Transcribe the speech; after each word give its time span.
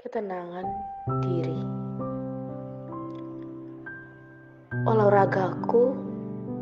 ketenangan 0.00 0.64
diri. 1.20 1.60
Olahragaku 4.88 5.92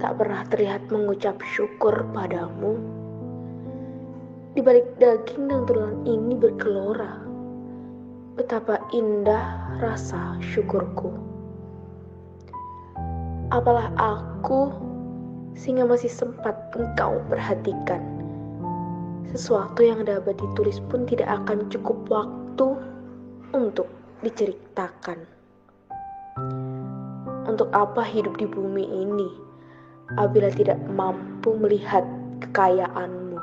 tak 0.03 0.19
pernah 0.19 0.43
terlihat 0.51 0.91
mengucap 0.91 1.39
syukur 1.55 2.03
padamu. 2.11 2.75
Di 4.59 4.61
balik 4.65 4.91
daging 4.99 5.47
dan 5.47 5.63
tulang 5.71 6.03
ini 6.03 6.35
bergelora. 6.35 7.23
Betapa 8.35 8.83
indah 8.91 9.79
rasa 9.79 10.35
syukurku. 10.43 11.15
Apalah 13.55 13.95
aku 13.95 14.75
sehingga 15.55 15.87
masih 15.87 16.11
sempat 16.11 16.59
engkau 16.75 17.23
perhatikan. 17.31 18.03
Sesuatu 19.31 19.87
yang 19.87 20.03
dapat 20.03 20.35
ditulis 20.43 20.83
pun 20.91 21.07
tidak 21.07 21.31
akan 21.43 21.71
cukup 21.71 21.99
waktu 22.11 22.98
untuk 23.57 23.89
diceritakan. 24.21 25.25
Untuk 27.49 27.73
apa 27.73 28.05
hidup 28.05 28.37
di 28.37 28.45
bumi 28.45 28.85
ini 28.85 29.29
apabila 30.13 30.53
tidak 30.53 30.77
mampu 30.93 31.57
melihat 31.57 32.05
kekayaanmu? 32.45 33.41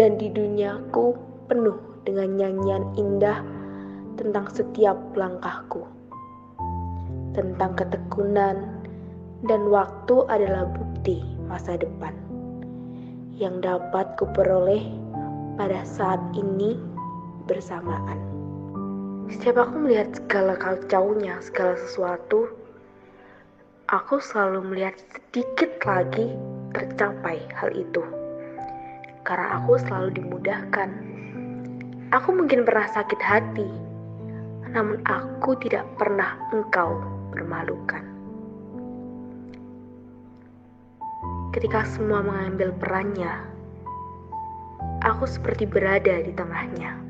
Dan 0.00 0.16
di 0.16 0.32
duniaku 0.32 1.12
penuh 1.52 1.76
dengan 2.08 2.32
nyanyian 2.40 2.84
indah 2.96 3.44
tentang 4.16 4.48
setiap 4.48 4.96
langkahku. 5.12 5.84
Tentang 7.36 7.76
ketekunan 7.76 8.80
dan 9.44 9.60
waktu 9.68 10.24
adalah 10.32 10.64
bukti 10.72 11.20
masa 11.44 11.76
depan 11.76 12.16
yang 13.36 13.60
dapat 13.64 14.16
kuperoleh 14.20 14.84
pada 15.56 15.80
saat 15.84 16.20
ini 16.36 16.76
bersamaan. 17.50 18.18
Setiap 19.26 19.66
aku 19.66 19.82
melihat 19.82 20.14
segala 20.14 20.54
kacaunya, 20.54 21.34
segala 21.42 21.74
sesuatu, 21.74 22.46
aku 23.90 24.22
selalu 24.22 24.70
melihat 24.70 24.94
sedikit 25.10 25.74
lagi 25.82 26.30
tercapai 26.70 27.42
hal 27.58 27.74
itu. 27.74 28.06
Karena 29.26 29.58
aku 29.58 29.82
selalu 29.82 30.14
dimudahkan. 30.14 30.90
Aku 32.14 32.34
mungkin 32.34 32.62
pernah 32.66 32.86
sakit 32.90 33.18
hati, 33.22 33.70
namun 34.70 35.02
aku 35.06 35.58
tidak 35.62 35.86
pernah 35.98 36.38
engkau 36.54 37.02
permalukan. 37.34 38.02
Ketika 41.54 41.82
semua 41.86 42.22
mengambil 42.22 42.74
perannya, 42.78 43.46
aku 45.06 45.26
seperti 45.26 45.66
berada 45.70 46.18
di 46.22 46.34
tengahnya 46.34 47.09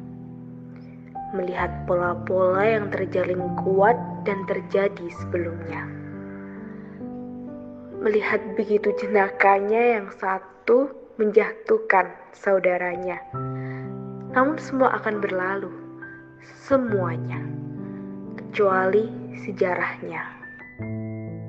melihat 1.31 1.71
pola-pola 1.87 2.65
yang 2.65 2.91
terjalin 2.91 3.55
kuat 3.63 3.95
dan 4.27 4.43
terjadi 4.51 5.07
sebelumnya. 5.23 5.87
Melihat 8.01 8.41
begitu 8.57 8.91
jenakanya 8.97 10.01
yang 10.01 10.09
satu 10.17 10.91
menjatuhkan 11.21 12.09
saudaranya. 12.33 13.21
Namun 14.33 14.57
semua 14.57 14.97
akan 14.97 15.21
berlalu, 15.21 15.71
semuanya, 16.65 17.45
kecuali 18.41 19.13
sejarahnya. 19.45 20.40